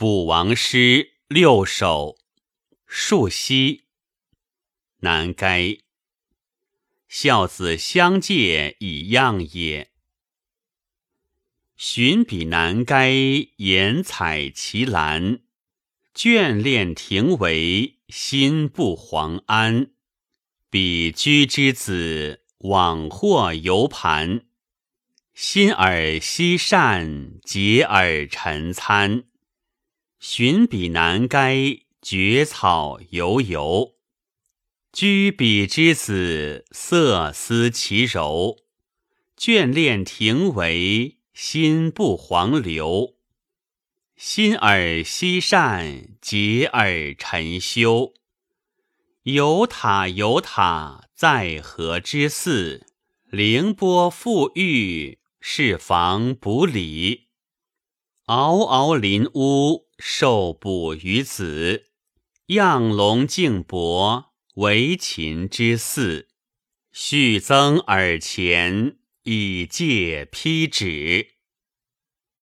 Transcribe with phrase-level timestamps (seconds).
[0.00, 2.18] 卜王诗六首，
[2.86, 3.86] 树溪。
[5.00, 5.78] 南该。
[7.08, 9.90] 孝子相介以样也。
[11.76, 13.12] 寻彼南该，
[13.56, 15.40] 言采其兰。
[16.14, 19.90] 眷恋庭帷，心不遑安。
[20.70, 24.46] 彼居之子，往或游盘。
[25.34, 29.24] 心耳西善，结耳陈参。
[30.20, 31.54] 寻彼南该，
[32.02, 33.94] 蕨草悠悠。
[34.92, 38.56] 居彼之子，色思其柔。
[39.38, 43.14] 眷恋庭闱，心不遑留。
[44.16, 48.12] 心而西善，结而沉修。
[49.22, 52.82] 有塔有塔，在河之涘。
[53.30, 57.28] 凌波覆玉，是房补里。
[58.24, 61.86] 嗷嗷林屋，受补于子。
[62.46, 66.26] 样龙敬伯，为秦之嗣。
[66.92, 71.37] 续增耳前，以戒披止。